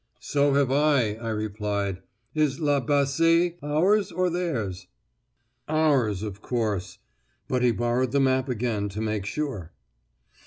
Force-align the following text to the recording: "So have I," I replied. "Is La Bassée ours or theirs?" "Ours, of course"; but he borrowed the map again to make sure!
"So 0.19 0.53
have 0.55 0.71
I," 0.71 1.13
I 1.17 1.29
replied. 1.29 2.01
"Is 2.33 2.59
La 2.59 2.81
Bassée 2.83 3.57
ours 3.61 4.11
or 4.11 4.31
theirs?" 4.31 4.87
"Ours, 5.67 6.23
of 6.23 6.41
course"; 6.41 6.97
but 7.47 7.61
he 7.61 7.69
borrowed 7.71 8.11
the 8.11 8.19
map 8.19 8.49
again 8.49 8.89
to 8.89 8.99
make 8.99 9.27
sure! 9.27 9.73